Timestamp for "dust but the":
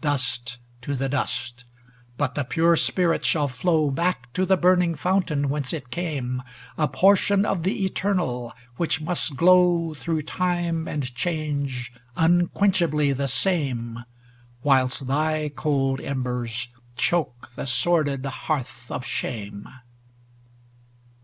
1.08-2.44